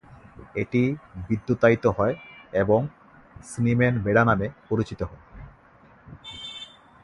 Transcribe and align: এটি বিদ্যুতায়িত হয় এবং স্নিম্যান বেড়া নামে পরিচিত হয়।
এটি 0.55 0.81
বিদ্যুতায়িত 1.27 1.85
হয় 1.97 2.15
এবং 2.53 2.79
স্নিম্যান 3.43 3.95
বেড়া 4.03 4.23
নামে 4.25 4.47
পরিচিত 4.69 4.99
হয়। 5.03 5.23